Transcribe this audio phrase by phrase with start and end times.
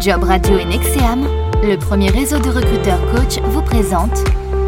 [0.00, 1.26] Job Radio et Nexeam,
[1.62, 4.12] le premier réseau de recruteurs coach, vous présente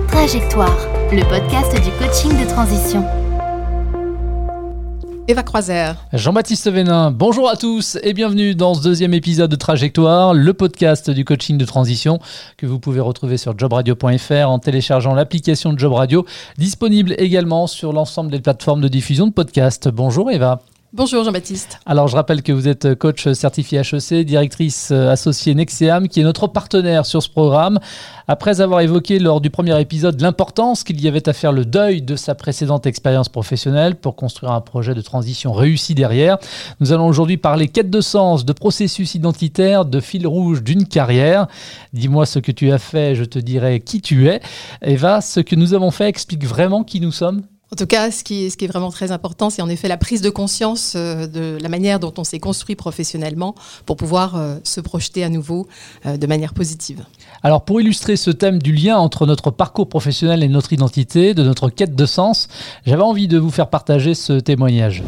[0.08, 0.78] Trajectoire,
[1.12, 3.04] le podcast du coaching de transition.
[5.26, 5.92] Eva Croiser.
[6.14, 11.10] Jean-Baptiste Vénin, bonjour à tous et bienvenue dans ce deuxième épisode de Trajectoire, le podcast
[11.10, 12.20] du coaching de transition
[12.56, 16.24] que vous pouvez retrouver sur jobradio.fr en téléchargeant l'application de Job Radio,
[16.56, 19.88] disponible également sur l'ensemble des plateformes de diffusion de podcasts.
[19.88, 20.62] Bonjour Eva.
[20.94, 21.80] Bonjour Jean-Baptiste.
[21.84, 26.24] Alors je rappelle que vous êtes coach certifié HEC, directrice euh, associée Nexeam, qui est
[26.24, 27.78] notre partenaire sur ce programme.
[28.26, 32.00] Après avoir évoqué lors du premier épisode l'importance qu'il y avait à faire le deuil
[32.00, 36.38] de sa précédente expérience professionnelle pour construire un projet de transition réussi derrière,
[36.80, 41.48] nous allons aujourd'hui parler quête de sens, de processus identitaire, de fil rouge d'une carrière.
[41.92, 44.40] Dis-moi ce que tu as fait, je te dirai qui tu es.
[44.80, 47.42] Eva, ce que nous avons fait explique vraiment qui nous sommes?
[47.70, 50.30] En tout cas, ce qui, est, vraiment très important, c'est en effet la prise de
[50.30, 53.54] conscience euh, de la manière dont on s'est construit professionnellement
[53.84, 55.68] pour pouvoir euh, se projeter à nouveau
[56.06, 57.04] euh, de manière positive.
[57.42, 61.42] Alors pour illustrer ce thème du lien entre notre parcours professionnel et notre identité, de
[61.42, 62.48] notre quête de sens,
[62.86, 65.02] j'avais envie de vous faire partager ce témoignage.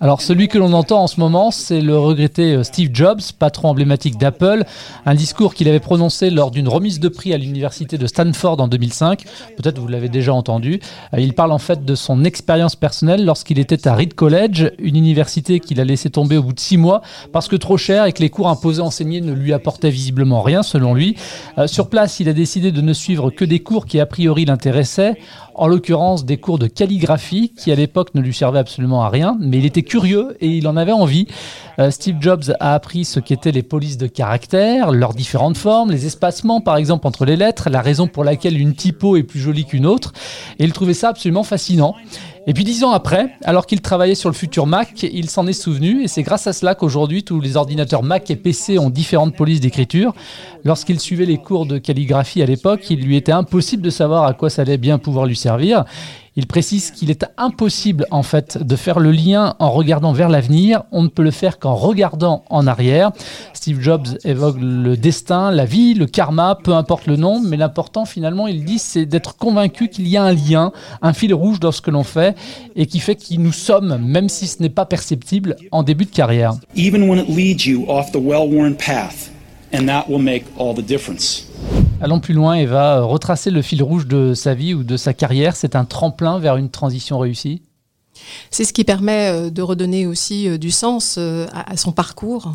[0.00, 3.68] Alors celui que l'on entend en ce moment, c'est le regretté euh, Steve Jobs, patron
[3.68, 4.64] emblématique d'Apple,
[5.04, 8.68] un discours qu'il avait prononcé lors d'une remise de prix à l'université de Stanford en
[8.68, 9.24] 2005.
[9.56, 10.78] Peut-être vous l'avez déjà entendu.
[11.14, 14.94] Euh, il parle en fait de son expérience personnelle lorsqu'il était à Reed College, une
[14.94, 18.12] université qu'il a laissé tomber au bout de six mois parce que trop cher et
[18.12, 21.16] que les cours imposés enseignés ne lui apportaient visiblement rien selon lui.
[21.58, 24.44] Euh, sur place, il a décidé de ne suivre que des cours qui a priori
[24.44, 25.16] l'intéressaient
[25.58, 29.36] en l'occurrence des cours de calligraphie qui à l'époque ne lui servaient absolument à rien,
[29.40, 31.26] mais il était curieux et il en avait envie.
[31.78, 36.06] Euh, Steve Jobs a appris ce qu'étaient les polices de caractère, leurs différentes formes, les
[36.06, 39.64] espacements par exemple entre les lettres, la raison pour laquelle une typo est plus jolie
[39.64, 40.12] qu'une autre,
[40.58, 41.94] et il trouvait ça absolument fascinant.
[42.48, 45.52] Et puis dix ans après, alors qu'il travaillait sur le futur Mac, il s'en est
[45.52, 49.36] souvenu et c'est grâce à cela qu'aujourd'hui tous les ordinateurs Mac et PC ont différentes
[49.36, 50.14] polices d'écriture.
[50.64, 54.32] Lorsqu'il suivait les cours de calligraphie à l'époque, il lui était impossible de savoir à
[54.32, 55.84] quoi ça allait bien pouvoir lui servir.
[56.38, 60.84] Il précise qu'il est impossible en fait de faire le lien en regardant vers l'avenir.
[60.92, 63.10] On ne peut le faire qu'en regardant en arrière.
[63.54, 68.04] Steve Jobs évoque le destin, la vie, le karma, peu importe le nom, mais l'important
[68.04, 70.70] finalement, il dit, c'est d'être convaincu qu'il y a un lien,
[71.02, 72.36] un fil rouge dans ce que l'on fait
[72.76, 76.14] et qui fait qui nous sommes, même si ce n'est pas perceptible en début de
[76.14, 76.54] carrière.
[76.76, 79.32] Even when it leads you off the well-worn path,
[79.72, 81.46] and that will make all the difference.
[82.00, 85.14] Allons plus loin et va retracer le fil rouge de sa vie ou de sa
[85.14, 85.56] carrière.
[85.56, 87.62] C'est un tremplin vers une transition réussie
[88.50, 92.54] C'est ce qui permet euh, de redonner aussi euh, du sens euh, à son parcours.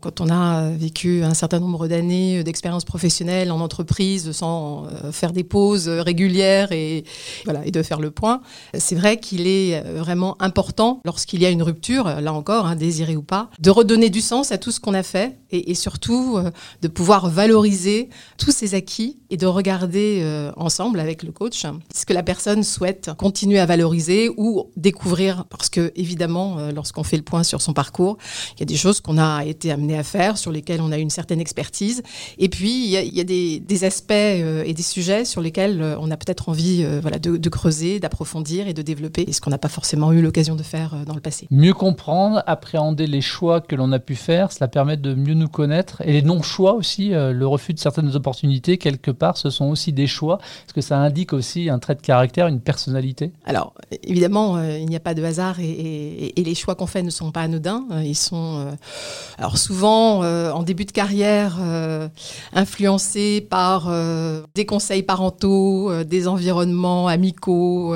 [0.00, 5.32] Quand on a vécu un certain nombre d'années d'expérience professionnelle en entreprise sans euh, faire
[5.32, 7.04] des pauses régulières et,
[7.44, 8.40] voilà, et de faire le point,
[8.74, 12.76] c'est vrai qu'il est euh, vraiment important lorsqu'il y a une rupture, là encore, hein,
[12.76, 16.36] désirée ou pas, de redonner du sens à tout ce qu'on a fait et, surtout
[16.36, 16.50] euh,
[16.80, 18.08] de pouvoir valoriser
[18.38, 21.64] tous ces acquis et de regarder ensemble avec le coach
[21.94, 25.44] ce que la personne souhaite continuer à valoriser ou découvrir.
[25.46, 28.18] Parce que évidemment, lorsqu'on fait le point sur son parcours,
[28.56, 30.98] il y a des choses qu'on a été amené à faire, sur lesquels on a
[30.98, 32.02] une certaine expertise.
[32.38, 36.10] Et puis, il y a, des, aspects euh, et des sujets sur lesquels euh, on
[36.10, 39.68] a peut-être envie euh, voilà, de, creuser, d'approfondir et de développer, ce qu'on n'a pas
[39.68, 41.46] forcément eu l'occasion de faire dans le passé.
[41.50, 45.48] Mieux comprendre, appréhender les choix que l'on a pu faire, cela permet de mieux nous
[45.48, 46.00] connaître.
[46.02, 50.06] Et les non-choix aussi, le refus de certaines opportunités, quelque part, ce sont aussi des
[50.06, 50.38] choix.
[50.66, 54.96] Est-ce que ça indique aussi un trait de caractère, une personnalité Alors, évidemment, il n'y
[54.96, 57.84] a pas de hasard et, et les choix qu'on fait ne sont pas anodins.
[58.04, 58.72] Ils sont,
[59.38, 62.06] alors souvent, souvent euh, en début de carrière euh,
[62.52, 67.94] influencés par euh, des conseils parentaux, des environnements amicaux,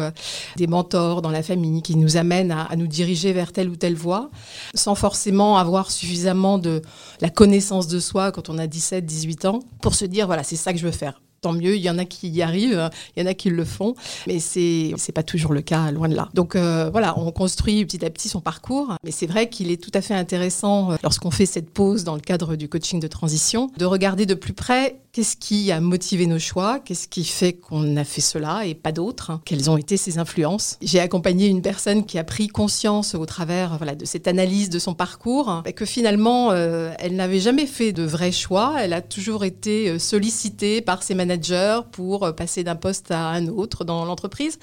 [0.56, 3.94] des mentors dans la famille qui nous amènent à, nous diriger vers telle ou telle
[3.94, 4.30] voie,
[4.74, 6.80] sans forcément avoir suffisamment de
[7.20, 10.56] la connaissance de soi quand on a 17, 18 ans pour se dire voilà, c'est
[10.56, 11.20] ça que je veux faire
[11.52, 11.76] mieux.
[11.76, 13.94] Il y en a qui y arrivent, il y en a qui le font,
[14.26, 16.28] mais c'est c'est pas toujours le cas, loin de là.
[16.34, 19.82] Donc euh, voilà, on construit petit à petit son parcours, mais c'est vrai qu'il est
[19.82, 23.08] tout à fait intéressant euh, lorsqu'on fait cette pause dans le cadre du coaching de
[23.08, 27.54] transition, de regarder de plus près qu'est-ce qui a motivé nos choix, qu'est-ce qui fait
[27.54, 30.76] qu'on a fait cela et pas d'autres, quelles ont été ses influences?
[30.82, 34.92] J'ai accompagné une personne qui a pris conscience au travers de cette analyse de son
[34.92, 39.98] parcours que finalement euh, elle n'avait jamais fait de vrais choix, elle a toujours été
[39.98, 44.58] sollicitée par ses managers pour euh, passer d'un poste à un autre dans l'entreprise.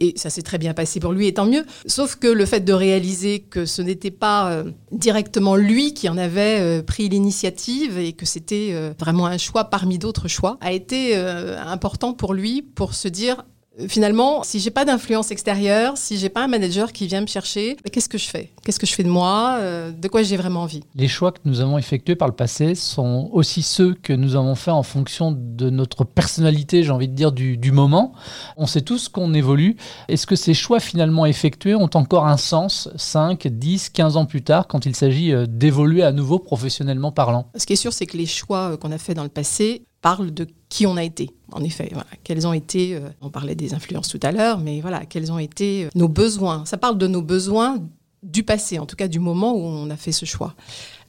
[0.00, 1.66] Et ça s'est très bien passé pour lui, et tant mieux.
[1.86, 6.16] Sauf que le fait de réaliser que ce n'était pas euh, directement lui qui en
[6.16, 11.16] avait euh, pris l'initiative et que c'était vraiment un choix parmi d'autres choix, a été
[11.16, 13.44] important pour lui pour se dire
[13.88, 17.76] finalement, si j'ai pas d'influence extérieure, si j'ai pas un manager qui vient me chercher,
[17.92, 18.50] qu'est-ce que je fais?
[18.64, 19.56] Qu'est-ce que je fais de moi?
[19.60, 20.82] Euh, De quoi j'ai vraiment envie?
[20.94, 24.54] Les choix que nous avons effectués par le passé sont aussi ceux que nous avons
[24.54, 28.12] faits en fonction de notre personnalité, j'ai envie de dire, du, du moment.
[28.56, 29.76] On sait tous qu'on évolue.
[30.08, 34.42] Est-ce que ces choix finalement effectués ont encore un sens 5, 10, 15 ans plus
[34.42, 37.46] tard quand il s'agit euh, d'évoluer à nouveau professionnellement parlant?
[37.56, 39.84] Ce qui est sûr, c'est que les choix euh, qu'on a faits dans le passé
[40.00, 41.30] parlent de qui on a été.
[41.52, 41.92] En effet,
[42.24, 45.38] quels ont été, euh, on parlait des influences tout à l'heure, mais voilà, quels ont
[45.38, 46.64] été euh, nos besoins.
[46.64, 47.78] Ça parle de nos besoins
[48.22, 50.54] du passé, en tout cas du moment où on a fait ce choix.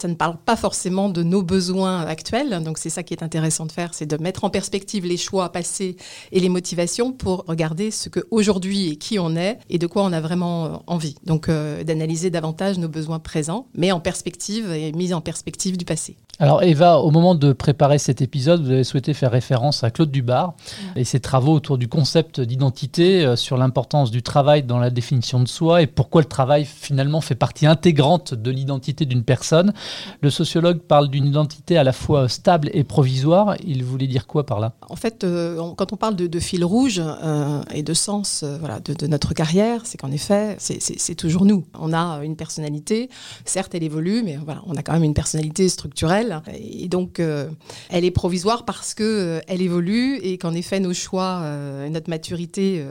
[0.01, 3.67] Ça ne parle pas forcément de nos besoins actuels, donc c'est ça qui est intéressant
[3.67, 5.95] de faire, c'est de mettre en perspective les choix passés
[6.31, 10.11] et les motivations pour regarder ce qu'aujourd'hui et qui on est et de quoi on
[10.11, 11.13] a vraiment euh, envie.
[11.23, 15.85] Donc euh, d'analyser davantage nos besoins présents, mais en perspective et mise en perspective du
[15.85, 16.17] passé.
[16.41, 20.09] Alors Eva, au moment de préparer cet épisode, vous avez souhaité faire référence à Claude
[20.09, 20.55] Dubar
[20.95, 25.39] et ses travaux autour du concept d'identité, euh, sur l'importance du travail dans la définition
[25.39, 29.73] de soi et pourquoi le travail finalement fait partie intégrante de l'identité d'une personne.
[30.21, 33.55] Le sociologue parle d'une identité à la fois stable et provisoire.
[33.65, 34.73] Il voulait dire quoi par là?
[34.89, 38.79] En fait, euh, quand on parle de, fil rouge euh, et de sens euh, voilà,
[38.79, 41.65] de, notre carrière, c'est qu'en effet, c'est- toujours nous.
[41.77, 43.09] On a une personnalité,
[43.45, 46.41] certes elle évolue, mais voilà, on a quand même une personnalité structurelle.
[46.53, 51.43] Et donc, elle est provisoire parce que euh, elle évolue et qu'en effet, nos choix
[51.89, 52.85] notre maturité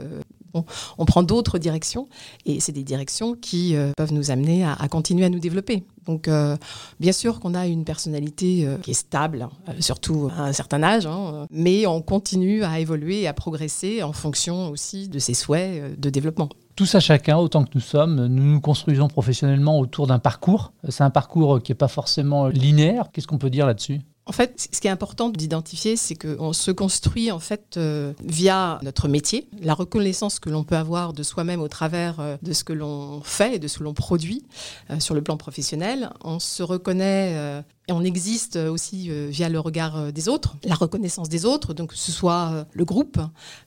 [0.53, 2.07] on, prend d'autres directions
[2.45, 5.83] et c'est des directions qui euh, peuvent nous amener à, continuer à nous développer.
[6.05, 6.57] Donc, euh,
[6.99, 9.47] bien sûr qu'on a une personnalité euh, qui est stable,
[9.79, 14.13] surtout à un certain âge, hein, mais on continue à évoluer et à progresser en
[14.13, 16.49] fonction aussi de ses souhaits de développement.
[16.75, 20.73] Tous à chacun, autant que nous sommes, nous nous construisons professionnellement autour d'un parcours.
[20.89, 23.11] C'est un parcours qui n'est pas forcément linéaire.
[23.11, 24.01] Qu'est-ce qu'on peut dire là-dessus?
[24.27, 28.79] En fait, ce qui est important d'identifier, c'est qu'on se construit en fait euh, via
[28.83, 32.63] notre métier, la reconnaissance que l'on peut avoir de soi-même au travers euh, de ce
[32.63, 34.43] que l'on fait et de ce que l'on produit
[34.91, 36.11] euh, sur le plan professionnel.
[36.23, 40.75] On se reconnaît et on existe aussi euh, via le regard euh, des autres, la
[40.75, 43.19] reconnaissance des autres, donc que ce soit euh, le groupe,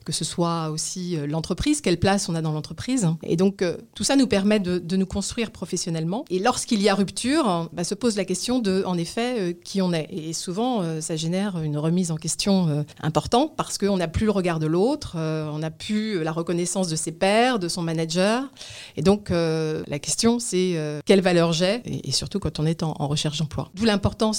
[0.05, 3.09] que ce soit aussi euh, l'entreprise, quelle place on a dans l'entreprise.
[3.23, 6.25] Et donc euh, tout ça nous permet de, nous construire professionnellement.
[6.31, 9.83] Et lorsqu'il y a rupture, bah, se pose la question de, en effet, euh, qui
[9.83, 10.07] on est.
[10.11, 14.27] Et souvent, euh, ça génère une remise en question euh, importante parce qu'on n'a plus
[14.27, 17.83] le regard de l'autre, euh, on n'a plus la reconnaissance de ses pairs, de son
[17.83, 18.45] manager.
[18.97, 22.83] Et donc euh, la question, c'est euh, quelle valeur j'ai, et, surtout quand on est
[22.83, 23.71] en, recherche d'emploi.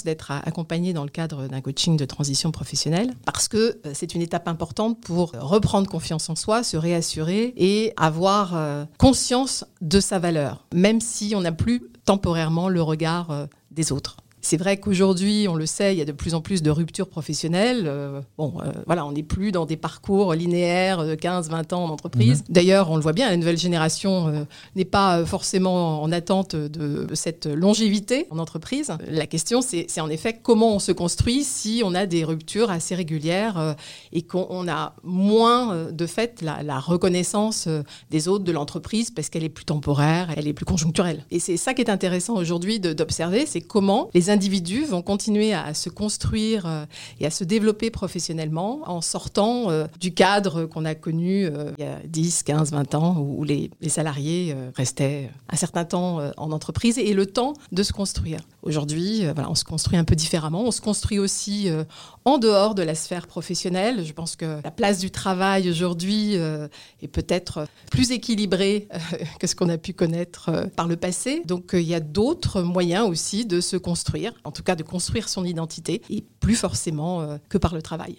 [0.04, 4.14] D'être a- accompagné dans le cadre d'un coaching de transition professionnelle, parce que euh, c'est
[4.16, 9.66] une étape importante pour euh, reprendre confiance en soi, se réassurer et avoir euh, conscience
[9.82, 14.18] de sa valeur, même si on n'a plus temporairement le regard des autres.
[14.46, 17.08] C'est vrai qu'aujourd'hui, on le sait, il y a de plus en plus de ruptures
[17.08, 17.86] professionnelles.
[17.88, 21.90] Euh, bon, euh, voilà, on n'est plus dans des parcours linéaires de 15-20 ans en
[21.90, 22.44] entreprise.
[22.48, 24.44] D'ailleurs, on le voit bien, la nouvelle génération euh,
[24.76, 28.92] n'est pas forcément en attente de cette longévité en entreprise.
[29.10, 32.94] La question, c'est en effet comment on se construit si on a des ruptures assez
[32.94, 33.76] régulières
[34.14, 37.68] et qu'on on a moins de fait la, la reconnaissance
[38.12, 41.26] des autres de l'entreprise parce qu'elle est plus temporaire, elle est plus conjoncturelle.
[41.32, 45.74] Et c'est ça qui est intéressant aujourd'hui d'observer, c'est comment les individus vont continuer à,
[45.74, 46.86] se construire euh,
[47.22, 51.86] et à se développer professionnellement en sortant euh, du cadre qu'on a connu euh, il
[51.86, 56.98] y a 10, 15, 20 ans où, les, salariés restaient un certain temps en entreprise
[56.98, 58.40] et le temps de se construire.
[58.62, 60.64] Aujourd'hui, voilà, on se construit un peu différemment.
[60.64, 61.70] On se construit aussi
[62.26, 64.04] en dehors de la sphère professionnelle.
[64.04, 68.88] Je pense que la place du travail aujourd'hui est peut-être plus équilibrée
[69.40, 71.44] que ce qu'on a pu connaître par le passé.
[71.46, 75.30] Donc il y a d'autres moyens aussi de se construire, en tout cas de construire
[75.30, 78.18] son identité, et plus forcément euh, que par le travail.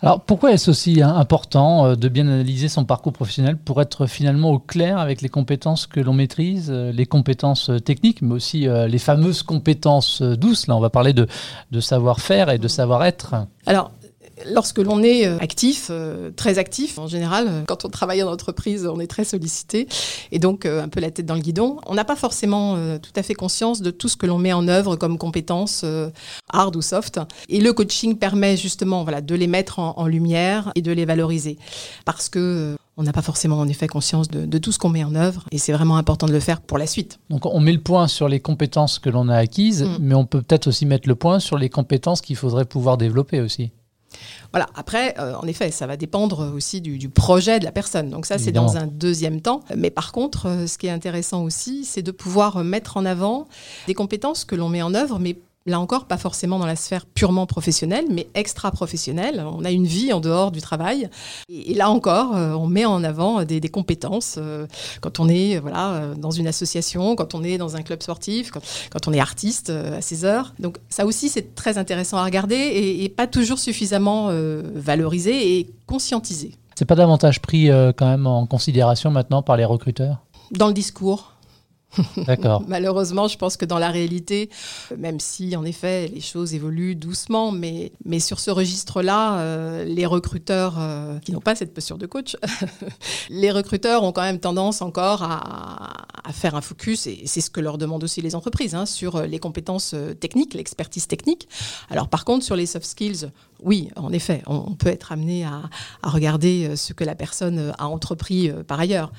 [0.00, 4.06] Alors pourquoi est-ce aussi hein, important euh, de bien analyser son parcours professionnel pour être
[4.06, 8.68] finalement au clair avec les compétences que l'on maîtrise, euh, les compétences techniques, mais aussi
[8.68, 10.68] les fameuses compétences douces?
[10.68, 11.26] Là, on va parler de,
[11.72, 13.34] de savoir-faire et de savoir-être.
[13.66, 13.90] Alors,
[14.46, 18.30] lorsque l'on est euh, actif, euh, très actif, en général, euh, quand on travaille en
[18.30, 19.88] entreprise, on est très sollicité
[20.32, 21.78] et donc un peu la tête dans le guidon.
[21.86, 24.68] On n'a pas forcément tout à fait conscience de tout ce que l'on met en
[24.68, 25.84] œuvre comme compétences
[26.52, 27.20] hard ou soft.
[27.48, 31.04] Et le coaching permet justement voilà, de les mettre en, en lumière et de les
[31.04, 31.58] valoriser
[32.04, 35.04] parce que on n'a pas forcément en effet conscience de, de tout ce qu'on met
[35.04, 37.20] en œuvre et c'est vraiment important de le faire pour la suite.
[37.30, 39.98] Donc on met le point sur les compétences que l'on a acquises, Mm.
[40.00, 43.40] mais on peut peut-être aussi mettre le point sur les compétences qu'il faudrait pouvoir développer
[43.40, 43.70] aussi.
[44.52, 44.66] Voilà.
[44.74, 48.10] Après, euh, en effet, ça va dépendre aussi du, du projet de la personne.
[48.10, 49.60] Donc ça, c'est dans un deuxième temps.
[49.76, 53.48] Mais par contre, euh, ce qui est intéressant aussi, c'est de pouvoir mettre en avant
[53.86, 57.06] des compétences que l'on met en œuvre, mais là encore, pas forcément dans la sphère
[57.06, 59.44] purement professionnelle, mais extra-professionnelle.
[59.46, 61.08] On a une vie en dehors du travail.
[61.48, 64.66] Et, là encore, euh, on met en avant des, compétences euh,
[65.00, 68.50] quand on est voilà, euh, dans une association, quand on est dans un club sportif,
[68.50, 70.54] quand, on est artiste à ses heures.
[70.58, 74.30] Donc ça aussi, c'est très intéressant à regarder et, et pas toujours suffisamment
[74.74, 76.54] valorisé et conscientisé.
[76.74, 80.18] C'est pas davantage pris quand même en considération maintenant par les recruteurs?
[80.50, 81.34] Dans le discours,
[82.26, 82.62] D'accord.
[82.68, 84.50] Malheureusement, je pense que dans la réalité,
[84.96, 90.06] même si en effet les choses évoluent doucement, mais, mais sur ce registre-là, euh, les
[90.06, 92.36] recruteurs euh, qui n'ont pas cette posture de coach,
[93.30, 97.60] les recruteurs ont quand même tendance encore à, faire un focus, et c'est ce que
[97.60, 101.48] leur demandent aussi les entreprises, hein, sur les compétences euh, techniques, l'expertise technique.
[101.88, 103.30] Alors par contre, sur les soft skills,
[103.62, 105.62] oui, en effet, on, peut être amené à,
[106.02, 109.10] regarder ce que la personne a entrepris par ailleurs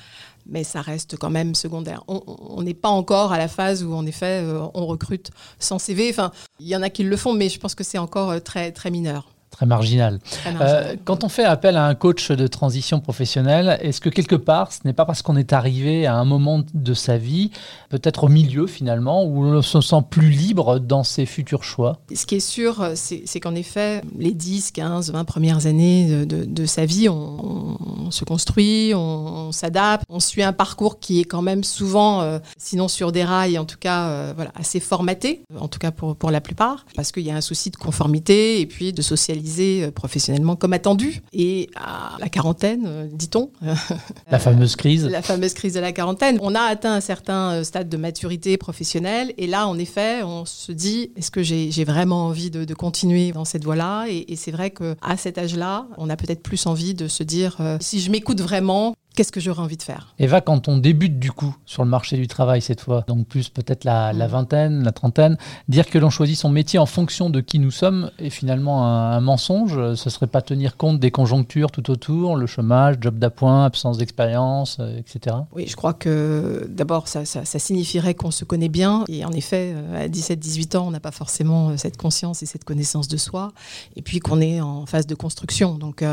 [0.50, 2.04] mais ça reste quand même secondaire.
[2.08, 6.10] On n'est pas encore à la phase où, en effet, euh, on recrute sans CV.
[6.10, 8.40] Enfin, il y en a qui le font, mais je pense que c'est encore euh,
[8.40, 9.30] très, très mineur.
[9.52, 10.20] Très marginal.
[10.62, 14.72] Euh, quand on fait appel à un coach de transition professionnelle, est-ce que quelque part,
[14.72, 17.50] ce n'est pas parce qu'on est arrivé à un moment de sa vie,
[17.90, 22.00] peut-être au milieu finalement, où on se sent plus libre dans ses futurs choix?
[22.14, 26.86] Ce qui est sûr, c'est qu'en effet, les 10, 15, 20 premières années de, sa
[26.86, 32.22] vie, on, se construit, on, s'adapte, on suit un parcours qui est quand même souvent,
[32.22, 35.92] euh, sinon sur des rails, en tout cas euh, voilà, assez formaté, en tout cas
[35.92, 39.02] pour, pour la plupart, parce qu'il y a un souci de conformité et puis de
[39.02, 41.22] socialisation euh, professionnellement comme attendu.
[41.34, 43.52] Et à la quarantaine, euh, dit-on.
[44.32, 45.06] La fameuse crise.
[45.06, 46.38] La fameuse crise de la quarantaine.
[46.42, 49.34] On a atteint un certain euh, stade de maturité professionnelle.
[49.38, 53.46] Et là, en effet, on se dit, est-ce que j'ai vraiment envie de, continuer dans
[53.46, 54.06] cette voie-là?
[54.08, 58.00] Et, c'est vrai qu'à cet âge-là, on a peut-être plus envie de se dire, si
[58.00, 60.14] je m'écoute vraiment, qu'est-ce que j'aurais envie de faire?
[60.18, 63.50] Eva, quand on débute du coup sur le marché du travail cette fois, donc plus
[63.50, 64.28] peut-être la, mm.
[64.28, 65.38] vingtaine, la trentaine,
[65.68, 69.20] dire que l'on choisit son métier en fonction de qui nous sommes est finalement un,
[69.20, 69.96] mensonge.
[69.96, 74.78] Ce serait pas tenir compte des conjonctures tout autour, le chômage, job d'appoint, absence d'expérience,
[74.80, 75.36] euh, etc.
[75.54, 79.74] Oui, je crois que d'abord ça, ça, signifierait qu'on se connaît bien et en effet
[79.76, 83.18] euh, à 17-18 ans on n'a pas forcément euh, cette conscience et cette connaissance de
[83.18, 83.52] soi
[83.96, 85.78] et puis qu'on est en phase de construction.
[85.78, 86.04] Donc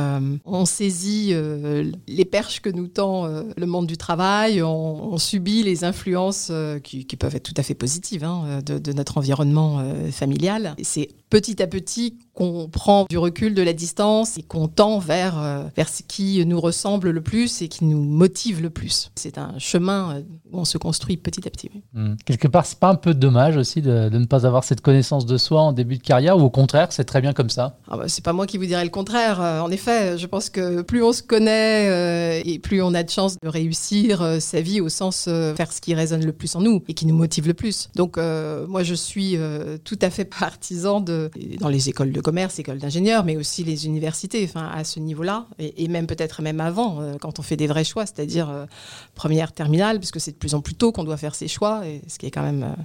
[0.44, 1.34] on saisit
[2.08, 7.04] les perches que nous euh, le monde du travail, on, subit les influences euh, qui,
[7.16, 10.74] peuvent être tout à fait positives hein, de, de, notre environnement euh, familial.
[10.82, 15.40] C'est petit à petit qu'on prend du recul, de la distance et qu'on tend vers,
[15.40, 19.10] euh, vers ce qui nous ressemble le plus et qui nous motive le plus.
[19.16, 20.22] C'est un chemin euh,
[20.52, 21.70] où on se construit petit à petit.
[21.94, 22.14] Hmm.
[22.26, 25.24] Quelque part, c'est pas un peu dommage aussi de, de, ne pas avoir cette connaissance
[25.24, 27.78] de soi en début de carrière ou au contraire, c'est très bien comme ça?
[27.90, 29.40] Ah bah, C'est pas moi qui vous dirais le contraire.
[29.40, 33.10] Euh, en effet, je pense que plus on se connaît et plus on a de
[33.10, 36.82] chances de réussir sa vie au sens faire ce qui résonne le plus en nous
[36.88, 37.88] et qui nous motive le plus.
[37.94, 39.36] Donc moi, je suis
[39.84, 43.86] tout à fait partisan de, dans les écoles de commerce, école d'ingénieurs, mais aussi les
[43.86, 47.84] universités, à ce niveau-là, et, même peut-être même avant, euh, quand on fait des vrais
[47.84, 48.66] choix, c'est-à-dire euh,
[49.14, 52.02] première terminale, puisque c'est de plus en plus tôt qu'on doit faire ces choix, et
[52.08, 52.82] ce qui est quand même euh,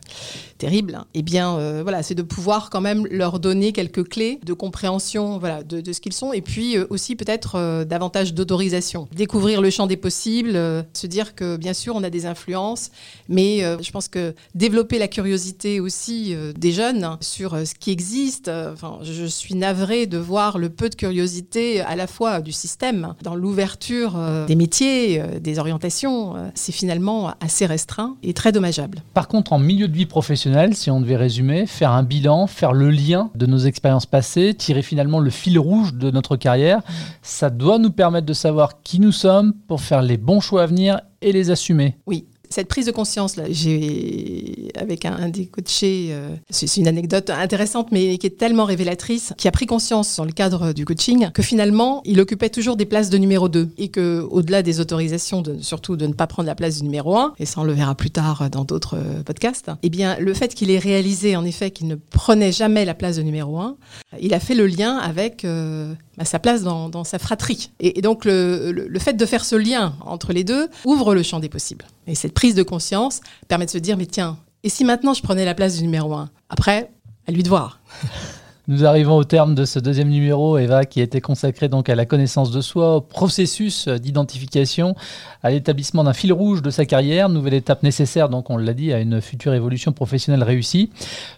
[0.57, 0.95] terrible.
[0.95, 1.05] Hein.
[1.13, 5.63] Eh bien, voilà, c'est de pouvoir quand même leur donner quelques clés de compréhension, voilà,
[5.63, 9.97] de, de ce qu'ils sont, et puis aussi peut-être davantage d'autorisation, découvrir le champ des
[9.97, 10.53] possibles,
[10.93, 12.91] se dire que bien sûr on a des influences,
[13.29, 18.49] mais je pense que développer la curiosité aussi des jeunes sur ce qui existe.
[18.49, 23.13] Enfin, je suis navrée de voir le peu de curiosité à la fois du système,
[23.23, 26.35] dans l'ouverture euh, des métiers, euh, des orientations.
[26.35, 29.03] Euh, c'est finalement assez restreint et très dommageable.
[29.13, 32.73] Par contre, en milieu de vie professionnelle, si on devait résumer, faire un bilan, faire
[32.73, 36.81] le lien de nos expériences passées, tirer finalement le fil rouge de notre carrière,
[37.21, 40.65] ça doit nous permettre de savoir qui nous sommes pour faire les bons choix à
[40.65, 41.95] venir et les assumer.
[42.05, 47.29] Oui, cette prise de conscience là, j'ai avec un, des coachés, euh, c'est une anecdote
[47.29, 51.29] intéressante mais qui est tellement révélatrice, qui a pris conscience dans le cadre du coaching
[51.31, 55.41] que finalement il occupait toujours des places de numéro 2 et que au-delà des autorisations,
[55.61, 57.95] surtout de ne pas prendre la place du numéro 1 et ça on le verra
[57.95, 61.71] plus tard dans d'autres euh, podcasts, eh bien le fait qu'il ait réalisé en effet
[61.71, 63.77] qu'il ne prenait jamais la place de numéro 1,
[64.19, 65.93] il a fait le lien avec euh,
[66.23, 67.71] sa place dans, sa fratrie.
[67.79, 71.39] Et, donc le, le, fait de faire ce lien entre les deux ouvre le champ
[71.39, 71.85] des possibles.
[72.07, 75.23] Et cette prise de conscience permet de se dire, mais tiens, et si maintenant je
[75.23, 76.29] prenais la place du numéro un?
[76.49, 76.91] Après,
[77.27, 77.79] à lui de voir.
[78.67, 82.05] Nous arrivons au terme de ce deuxième numéro, Eva, qui était consacré donc à la
[82.05, 84.95] connaissance de soi, au processus d'identification,
[85.41, 88.93] à l'établissement d'un fil rouge de sa carrière, nouvelle étape nécessaire, donc on l'a dit,
[88.93, 90.91] à une future évolution professionnelle réussie.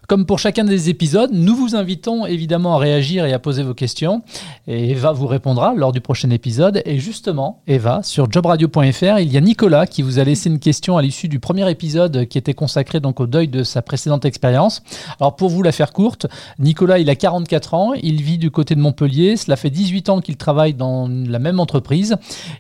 [0.09, 3.73] Comme pour chacun des épisodes, nous vous invitons évidemment à réagir et à poser vos
[3.73, 4.21] questions.
[4.67, 6.81] Et Eva vous répondra lors du prochain épisode.
[6.85, 10.97] Et justement, Eva, sur jobradio.fr, il y a Nicolas qui vous a laissé une question
[10.97, 14.83] à l'issue du premier épisode qui était consacré donc au deuil de sa précédente expérience.
[15.21, 16.27] Alors pour vous la faire courte,
[16.59, 20.21] Nicolas, il a 44 ans, il vit du côté de Montpellier, cela fait 18 ans
[20.21, 22.15] qu'il travaille dans la même entreprise.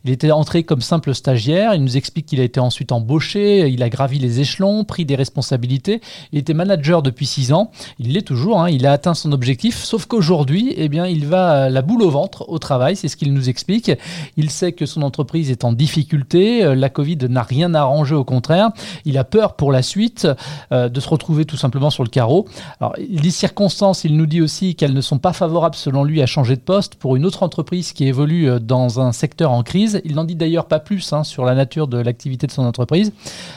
[0.05, 3.83] Il était entré comme simple stagiaire, il nous explique qu'il a été ensuite embauché, il
[3.83, 8.21] a gravi les échelons, pris des responsabilités, il était manager depuis 6 ans, il l'est
[8.21, 12.03] toujours, hein, il a atteint son objectif, sauf qu'aujourd'hui, eh bien, il va la boule
[12.03, 13.91] au ventre au travail, c'est ce qu'il nous explique.
[14.37, 18.23] Il sait que son entreprise est en difficulté, euh, la Covid n'a rien arrangé, au
[18.23, 18.71] contraire,
[19.05, 20.27] il a peur pour la suite
[20.71, 22.47] euh, de se retrouver tout simplement sur le carreau.
[22.79, 26.25] Alors, les circonstances, il nous dit aussi qu'elles ne sont pas favorables selon lui à
[26.25, 30.01] changer de poste pour une autre entreprise qui évolue euh, dans un secteur en crise.
[30.05, 33.13] Il n'en dit d'ailleurs pas plus hein, sur la nature de l'activité de son entreprise.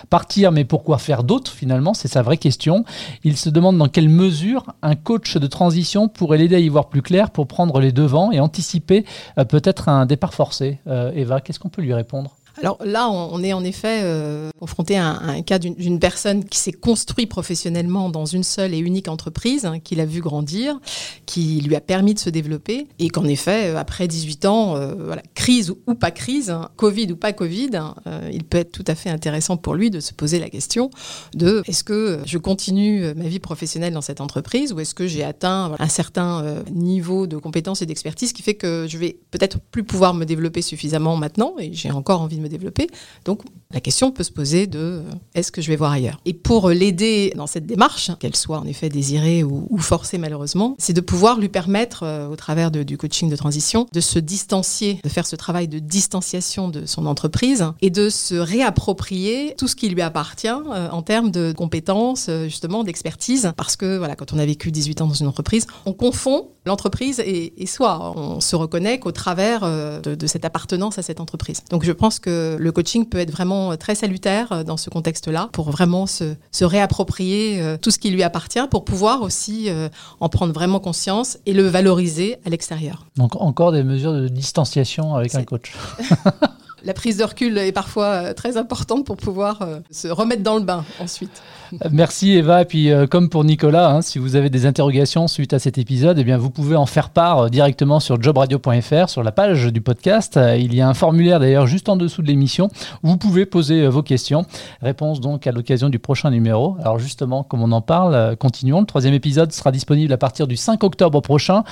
[0.08, 1.94] Partir, mais pourquoi faire d'autres finalement?
[1.94, 2.84] C'est sa vraie question.
[3.24, 6.88] Il se demande dans quelle mesure un coach de transition pourrait l'aider à y voir
[6.88, 9.04] plus clair pour prendre les devants et anticiper
[9.38, 10.78] euh, peut-être un départ forcé.
[10.86, 12.36] Euh, Eva, qu'est-ce qu'on peut lui répondre?
[12.58, 16.72] Alors là, on est en effet euh, confronté à un, cas d'une personne qui s'est
[16.72, 20.78] construite professionnellement dans une seule et unique entreprise, hein, qui l'a vu grandir,
[21.26, 24.94] qui lui a permis de se développer, et qu'en effet, euh, après 18 ans, euh,
[24.94, 27.94] voilà, crise ou, pas crise, hein, Covid ou pas Covid, hein,
[28.32, 30.90] il peut être tout à fait intéressant pour lui de se poser la question
[31.34, 35.24] de est-ce que je continue ma vie professionnelle dans cette entreprise ou est-ce que j'ai
[35.24, 39.84] atteint un certain niveau de compétence et d'expertise qui fait que je vais peut-être plus
[39.84, 42.88] pouvoir me développer suffisamment maintenant et j'ai encore envie de développer.
[43.24, 45.02] Donc la question peut se poser de euh,
[45.34, 46.20] est-ce que je vais voir ailleurs?
[46.24, 50.92] Et pour l'aider dans cette démarche, qu'elle soit en effet désirée ou, forcée malheureusement, c'est
[50.92, 55.08] de pouvoir lui permettre, euh, au travers du coaching de transition, de se distancier, de
[55.08, 59.88] faire ce travail de distanciation de son entreprise et de se réapproprier tout ce qui
[59.88, 63.52] lui appartient euh, en termes de compétences, justement, d'expertise.
[63.56, 67.20] Parce que voilà, quand on a vécu 18 ans dans une entreprise, on confond l'entreprise
[67.20, 68.12] et, soi.
[68.16, 69.60] On se reconnaît qu'au travers
[70.02, 71.62] de cette appartenance à cette entreprise.
[71.70, 75.48] Donc je pense que le coaching peut être vraiment très salutaire euh, dans ce contexte-là
[75.52, 79.88] pour vraiment se, réapproprier euh, tout ce qui lui appartient pour pouvoir aussi euh,
[80.20, 83.06] en prendre vraiment conscience et le valoriser à l'extérieur.
[83.16, 85.72] Donc encore des mesures de distanciation avec un coach.
[86.86, 90.84] la prise de recul est parfois très importante pour pouvoir se remettre dans le bain
[91.00, 91.42] ensuite.
[91.90, 92.62] Merci Eva.
[92.62, 95.78] Et puis, euh, comme pour Nicolas, hein, si vous avez des interrogations suite à cet
[95.78, 99.66] épisode, eh bien, vous pouvez en faire part euh, directement sur jobradio.fr, sur la page
[99.66, 100.36] du podcast.
[100.36, 102.68] Euh, il y a un formulaire d'ailleurs juste en dessous de l'émission
[103.02, 104.46] où vous pouvez poser vos questions.
[104.80, 106.76] Réponse donc à l'occasion du prochain numéro.
[106.80, 108.80] Alors, justement, comme on en parle, continuons.
[108.80, 111.64] Le troisième épisode sera disponible à partir du 5 octobre prochain.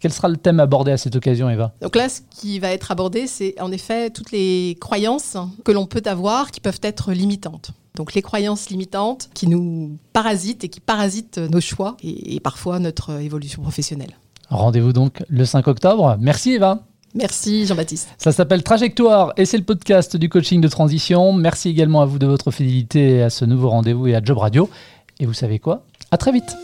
[0.00, 1.72] quel sera le thème abordé à cette occasion, Eva?
[1.80, 5.86] Donc là, ce qui va être abordé, c'est en effet toutes les croyances que l'on
[5.86, 7.72] peut avoir qui peuvent être limitantes.
[7.96, 13.20] Donc les croyances limitantes qui nous parasitent et qui parasitent nos choix et, parfois notre
[13.20, 14.16] évolution professionnelle.
[14.48, 16.16] Rendez-vous donc le 5 octobre.
[16.20, 16.82] Merci Eva.
[17.14, 18.08] Merci Jean-Baptiste.
[18.18, 21.32] Ça s'appelle Trajectoire et c'est le podcast du coaching de transition.
[21.32, 24.70] Merci également à vous de votre fidélité à ce nouveau rendez-vous et à Job Radio.
[25.18, 25.84] Et vous savez quoi?
[26.10, 26.56] À très vite.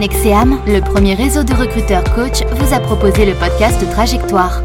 [0.00, 4.62] Nexeam, le premier réseau de recruteurs coach, vous a proposé le podcast Trajectoire.